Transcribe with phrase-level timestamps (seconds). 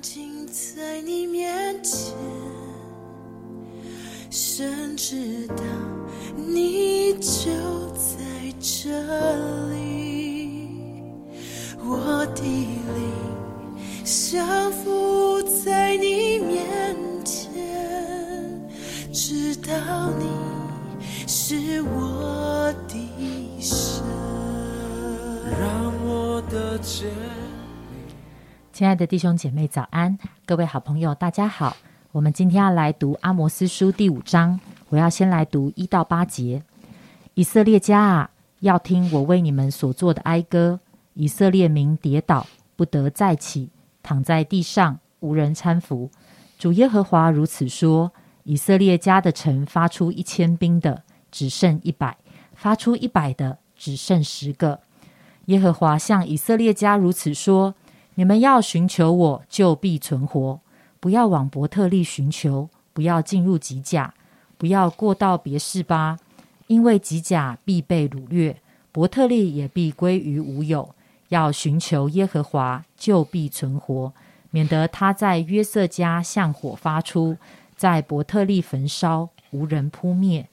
[0.00, 2.14] 静在你面前，
[4.30, 5.54] 神知道
[6.34, 7.50] 你就
[7.94, 8.16] 在
[8.58, 8.88] 这
[9.70, 10.68] 里，
[11.78, 13.12] 我的灵
[14.04, 17.52] 降服在你面前，
[19.12, 20.24] 知道你
[21.26, 24.02] 是我的神，
[25.60, 27.10] 让我的肩。
[28.80, 30.18] 亲爱的弟兄姐妹，早安！
[30.46, 31.76] 各位好朋友，大家好。
[32.12, 34.58] 我们今天要来读阿摩斯书第五章，
[34.88, 36.62] 我要先来读一到八节。
[37.34, 38.30] 以色列家啊，
[38.60, 40.80] 要听我为你们所做的哀歌。
[41.12, 43.68] 以色列民跌倒，不得再起，
[44.02, 46.10] 躺在地上，无人搀扶。
[46.58, 48.10] 主耶和华如此说：
[48.44, 52.16] 以色列家的城发出一千兵的，只剩一百；
[52.54, 54.80] 发出一百的，只剩十个。
[55.44, 57.74] 耶和华向以色列家如此说。
[58.20, 60.60] 你们要寻求我，就必存活；
[61.00, 64.12] 不要往伯特利寻求，不要进入吉甲，
[64.58, 66.18] 不要过到别是巴，
[66.66, 68.60] 因为吉甲必被掳掠，
[68.92, 70.94] 伯特利也必归于无有。
[71.30, 74.12] 要寻求耶和华，就必存活，
[74.50, 77.38] 免得他在约瑟家向火发出，
[77.74, 80.46] 在伯特利焚烧，无人扑灭。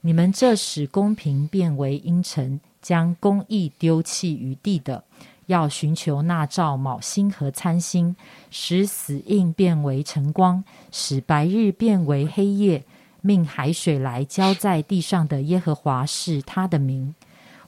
[0.00, 5.04] 你们这使公平变为阴沉，将公义丢弃于地的。
[5.50, 8.14] 要寻求那照卯星和参星，
[8.52, 10.62] 使死印变为晨光，
[10.92, 12.84] 使白日变为黑夜，
[13.20, 17.12] 命海水来浇在地上的耶和华是他的名。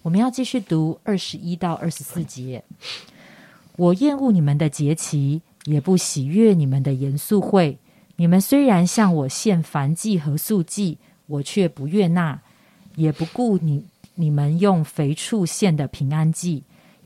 [0.02, 2.62] 我们要继续读二十一到二十四节。
[3.76, 7.78] 我厌恶你们的节期，也不喜悦你们的严肃会。
[8.14, 12.40] 你们虽然向我献燔祭和素祭，我却不悦纳，
[12.94, 16.62] 也不顾你你们用肥畜献的平安祭。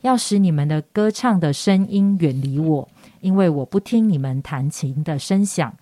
[0.07, 2.87] 要使你们的歌唱的声音远离我，
[3.19, 5.75] 因为我不听你们弹琴的声响。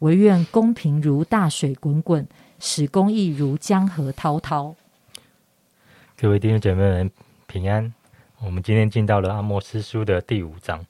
[0.00, 2.26] 唯愿公平如大水滚滚，
[2.58, 4.74] 使公义如江河滔滔。
[6.14, 7.10] 各位弟兄姐妹们
[7.46, 7.92] 平安。
[8.44, 10.84] 我们今天进到了阿莫斯书的第五章，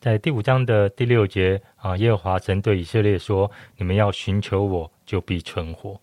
[0.00, 6.00] 在第五章的第六节啊，耶和华神对以色列说：“你们要寻求我，就必存活；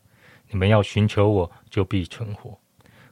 [0.50, 2.58] 你们要寻求我，就必存活。”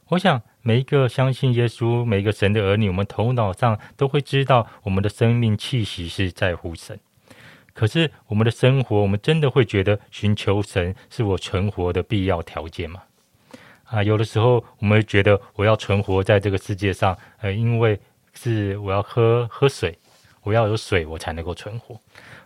[0.09, 0.41] 我想。
[0.67, 6.99] 每一个相信耶稣、每一个神的儿女，我们头脑上都会知道，我们的生命气息是在乎神。
[7.71, 13.03] 可是，我们的生活，我们真的会觉得寻求神是我存活的必要条件吗？
[13.83, 17.99] 啊，有的时候我们会觉得我要存活在这个世界上，呃，因为
[18.33, 19.95] 是我要喝喝水，
[20.41, 21.95] 我要有水，我才能够存活。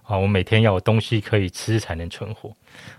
[0.09, 2.51] 啊，我每天要有东西可以吃才能存活，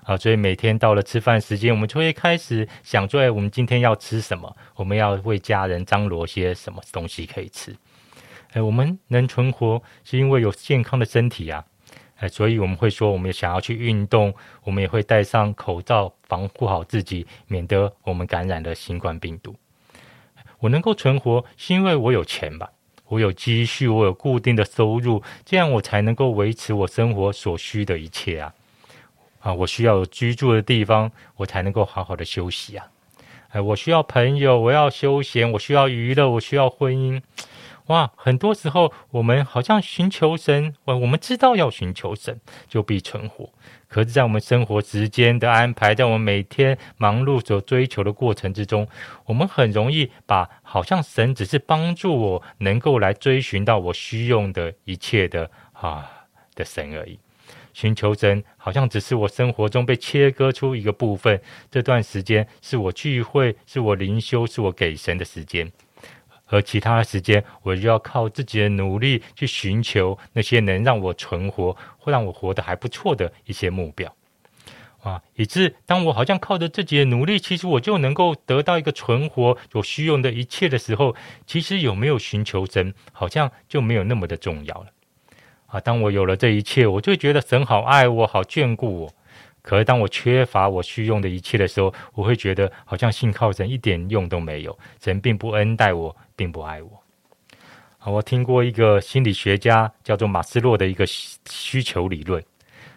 [0.05, 4.57] 啊，所以每天到了吃饭时间，我们就会开始想，说，哎，我们今天要吃什么？
[4.77, 7.75] 我们要为家人张罗些什么东西可以吃？
[8.53, 11.65] 哎，我们能存活是因为有健康的身体啊，
[12.19, 14.33] 哎，所以我们会说，我们想要去运动，
[14.63, 19.57] 我们也会戴上口罩，防护好自己，免得我们感染了新冠病毒。
[20.61, 22.71] 我能够存活，是因为我有钱吧？
[23.11, 28.55] 我有积蓄，我有固定的收入，这样我才能够维持我生活所需的一切啊！
[29.41, 32.87] 啊，我需要有居住的地方，我才能够好好的休息啊！
[33.49, 37.21] 哎，我需要朋友，我要休闲，我需要娱乐，我需要婚姻。
[37.91, 43.51] 哇，很多时候我们好像寻求神，我我们知道要寻求神，就必存活。
[43.89, 48.87] 可是，在我们生活时间的安排，在我们每天忙碌所追求的过程之中，
[49.27, 56.09] 我们很容易把好像神只是帮助我能够来追寻到我需用的一切的啊
[56.55, 57.19] 的神而已。
[57.73, 65.73] 寻求神好像只是我生活中被切割出一个部分，这段时间是我聚会，是我灵修，是我给神的时间。
[66.51, 74.15] 而其他的时间，我就要靠自己的努力去寻求那些能让我存活或让我活得还不错的一些目标
[75.03, 81.15] 啊，以致当我好像靠着自己的努力，其实我就能够得到一个存活所需用的一切的时候，
[81.47, 84.87] 其实有没有寻求神，好像就没有那么的重要了
[85.67, 85.81] 啊。
[85.81, 89.15] 当我有了这一切，我就觉得神好爱我，好眷顾我。
[89.63, 97.03] 可是，当我缺乏我需用的一切的时候，我会觉得好像信靠神一点用都没有，神并不恩待我，并不爱我。
[97.99, 102.43] 啊，我听过一个心理学家叫做马斯洛的一个需求理论，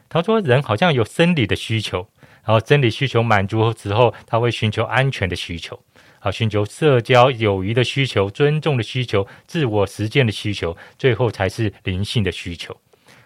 [0.07, 2.07] 他说人好像有生理的需求，
[2.45, 5.77] 然后生理需求满足之后，他会寻求安全的需求，
[6.19, 12.73] 啊，寻求社交友谊的需求、尊重的需求、自我实践的需求，最后才是灵性的需求。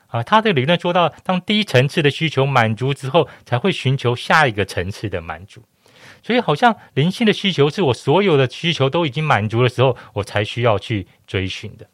[0.08, 5.64] 啊，他的理论说到，当低层次的需求满足之后，才会寻求下一个层次的满足。
[6.24, 11.88] 所以，好像灵性的需求是我所有的需求都已经满足的时候，我才需要去追寻的。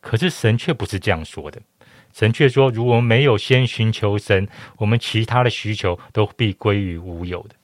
[0.00, 1.62] 可是神却不是这样说的。
[2.12, 4.46] 神却说，如果我们没有先寻求神，
[4.78, 7.54] 我们其他的需求都必归于无有的。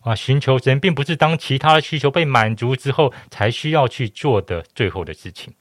[0.00, 5.52] 啊，寻求神并不是当其他的需求被满足之后才需要去做的最后的事情。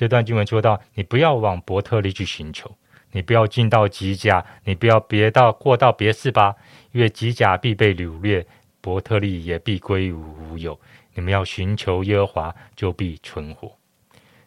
[0.00, 2.74] 这段经文说到，你不要往伯特利去寻求，
[3.12, 6.56] 你不要进到吉甲，你不要别到过到别是吧，
[6.92, 8.46] 因为吉甲必被掳掠，
[8.80, 10.80] 伯特利也必归于无有。
[11.12, 13.76] 你们要寻求耶和华，就必存活。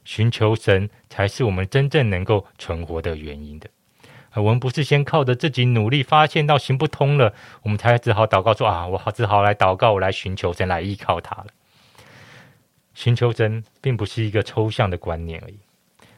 [0.03, 3.69] 寻求神才是我们真正能够存活的原因的。
[4.33, 11.45] 我们不是先靠着自己努力，发现到行不通了，我们才只好祷告说啊，我好只好来祷告，我来寻求神，来依靠他了。
[12.93, 15.57] 寻求神并不是一个抽象的观念而已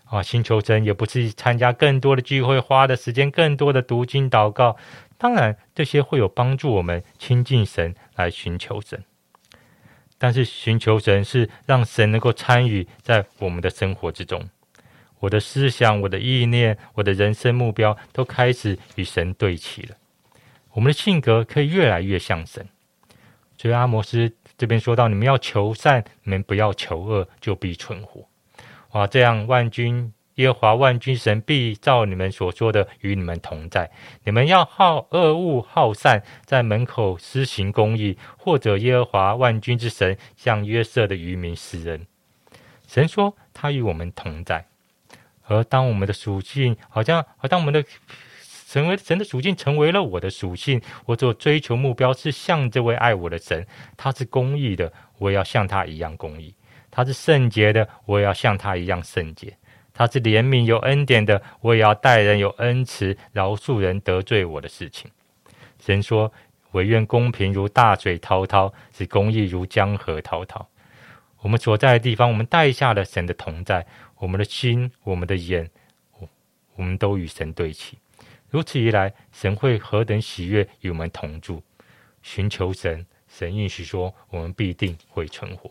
[0.05, 0.21] 啊！
[0.21, 4.77] 寻求神也不是参加更多的聚会，花的时间更多的读经祷告。
[5.17, 9.03] 当然，这些会有帮助我们亲近神，来寻求神。
[10.17, 14.49] 但是，寻求神是让神能够参与在我们的生活之中。
[15.19, 19.95] 我的思想、我的意念、我的人生目标都开始与神对齐了。
[20.73, 22.67] 我们的性格可以越来越像神。
[23.57, 24.33] 所以，阿摩斯。
[24.57, 28.27] 这边说到，你们要求善，你们不要求恶，就必存活。
[28.91, 33.91] 哇，这样万军耶和华万军神必照你们所说的与你们同在。
[34.23, 42.07] 你们要好恶恶好善，在门口施行公义，或者耶和华万军之神向约瑟的渔民施恩。
[42.87, 44.65] 神说他与我们同在，
[45.47, 47.83] 而当我们的属性好像，而当我们的。
[48.67, 50.81] 成为神的属性，成为了我的属性。
[51.05, 53.65] 我所追求目标是像这位爱我的神，
[53.95, 56.53] 他是公义的，我也要像他一样公义；
[56.89, 59.51] 他是圣洁的，我也要像他一样圣洁；
[59.93, 65.09] 他是怜悯有恩典的，我也要待人有恩慈，饶恕人得罪我的事情。
[65.79, 66.33] 神说
[66.73, 70.67] ：“唯愿公平如大水滔滔，使公义如江河滔滔。”
[71.41, 73.85] 我们所在的地方，我们带下了神的同在，
[74.17, 75.69] 我们的心、我们的眼，
[76.75, 77.99] 我们都与神对齐。
[78.55, 81.61] 如此一来，神会何等喜悦与我们同住？
[82.23, 85.69] 寻求神，神应许说，我们必定会存活。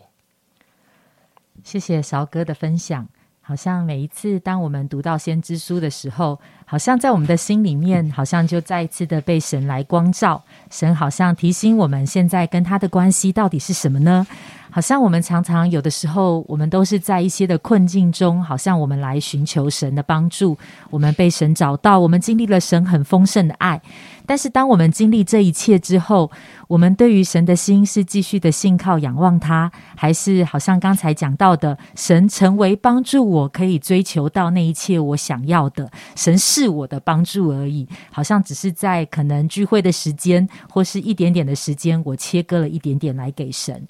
[1.63, 3.07] 谢谢韶哥的分享。
[3.41, 10.43] 好像每一次当我们读到先知书的时候，好像在我们的心里面，好像就再一次的被神来光照。
[10.69, 14.27] 神好像提醒我们，现在跟他的关系到底是什么呢？
[14.75, 20.57] 好像我们常常有的时候，我们都是在一些的困境中，好像我们来寻求神的帮助，
[20.89, 23.81] 我们被神找到，我们经历了神很丰盛的爱。
[24.25, 26.29] 但是，当我们经历这一切之后，
[26.67, 37.87] 我们对于神的心是继续的信靠、仰望他，还是好像刚才讲到的，神成为帮助我可以追求到那一切我想要的，神是我的帮助而已。
[38.11, 43.81] 好像只是在可能聚会的时间，或是一点点的时间，我切割了一点点来给神。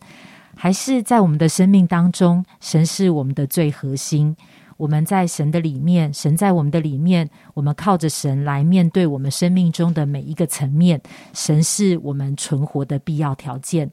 [0.56, 4.36] 还是在我们的生命当中，神是我们的最核心。
[4.78, 11.02] 我们在神的里面，神在我们的里面，我们靠着神来面对我们生命中的每一个层面。
[11.34, 13.90] 神是我们存活的必要条件。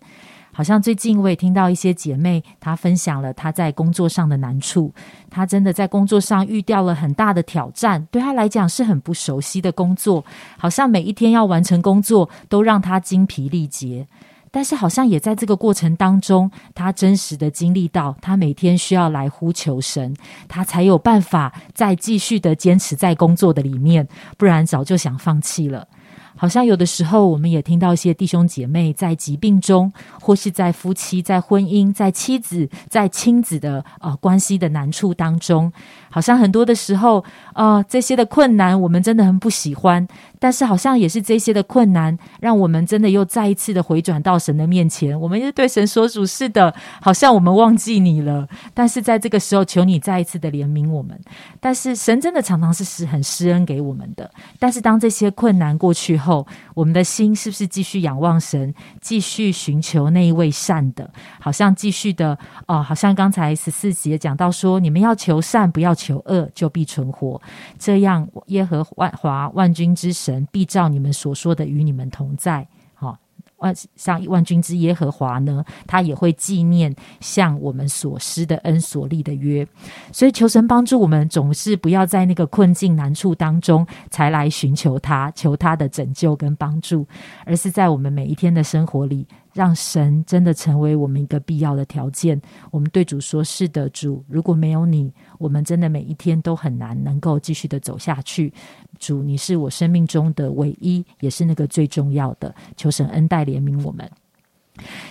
[0.55, 4.93] 好像最近我也听到一些姐妹，她分享了她在工作上的难处。
[5.31, 10.25] 她真的在工作上遇到了很大的挑战，对她来讲是很不熟悉的工作，
[10.59, 14.07] 好像每一天要完成工作都让她精疲力竭。
[14.53, 20.15] 但是好像也在这个过程当中，他真实的经历到，他每天需要来呼求神，
[20.47, 25.89] 他才有办法再继续的坚持在工作的里面，不然早就想放弃了。
[26.35, 35.71] 好像有的时候，我们也听到一些弟兄姐妹在疾病中，或是在夫妻、在婚姻、在妻子、在亲子的呃关系的难处当中，
[36.11, 37.23] 好像很多的时候，
[37.55, 40.09] 呃，这些的困难我们真的很不喜欢，
[40.43, 51.17] 但是好像也是这些的困难，让我们真的又再一次的回转到神的面前，我们又对神说主是的，好像我们忘记你了，但是在这个时候，求你再一次的怜悯我们。
[51.61, 56.45] 但是神真的常常是施很施恩给我们的，但是当这些困难过去后，
[56.75, 61.09] 我们的心是不是继续仰望神，继续寻求那一位善的？
[61.39, 67.41] 好像继续的哦，好像刚才十四节讲到说，你们要求善，不要求恶，就必存活。
[67.79, 72.67] 这样，耶和万华万军之神必照你们所说的与你们同在。
[72.95, 73.19] 好
[73.59, 79.67] 万像万军之耶和华呢，他也会纪念向我们所施的恩所立的约，
[80.11, 87.07] 所以求神帮助我们，总是不要在那个困境难处当中才来寻求他，求他的拯救跟帮助，
[87.47, 89.27] 而是在我们每一天的生活里。
[89.53, 92.41] 让神真的成为我们一个必要的条件。
[92.71, 98.53] 我们对主说：“是的，主，如果没有你，我们真的每一天都很难能够继续的走下去。
[98.99, 102.55] 主，你是我生命中的唯一，也是那个最重要的。
[102.77, 104.09] 求神恩待怜悯我们。”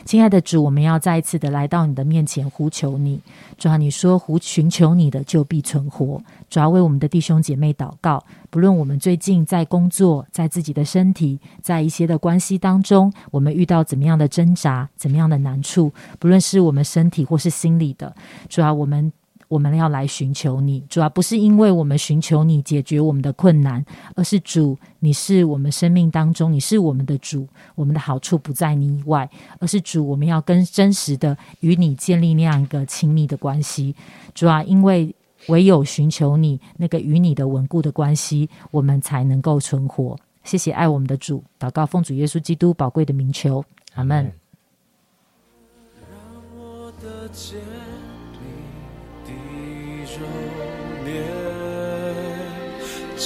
[0.05, 3.21] 亲爱的主，我们要再一次的来到你的面前呼求你。
[3.57, 6.21] 主要你说呼寻求你的就必存活。
[6.49, 18.15] 主要为我们的弟兄姐妹祷告，不论我们最近在工作，在自己的身体，在一些的关系当中，我们遇到怎么样的挣扎，怎么样的难处，不论是我们身体或是心理的，
[18.49, 19.13] 主要我们。
[19.51, 29.29] 我们要来寻求你，主要不是因为我们寻求你解决我们的困难，而是主，你是我们生命当中，你是我们的主，我们的好处不在你以外，
[29.59, 33.93] 而是主，我们要跟真实的与你建立那样一个亲密的关系。
[34.33, 35.13] 主要因为
[35.47, 40.17] 唯有寻求你那个与你的稳固的关系，我们才能够存活。
[40.45, 43.65] 谢谢爱我们的主，祷告奉主耶稣基督宝贵的名求，
[43.95, 44.31] 阿门。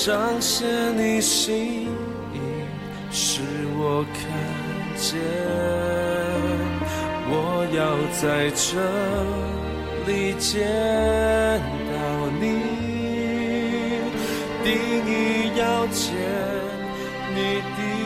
[0.06, 1.88] 彰显你心
[2.32, 2.38] 意，
[3.12, 3.42] 使
[3.76, 4.22] 我看
[4.96, 5.18] 见。
[7.28, 7.34] 我
[7.74, 8.70] 要在这
[10.06, 10.54] 里见
[11.90, 11.94] 到
[12.40, 12.44] 你，
[14.64, 14.68] 定
[15.08, 15.10] 义
[15.58, 16.06] 要见
[17.34, 17.38] 你
[17.76, 18.05] 的。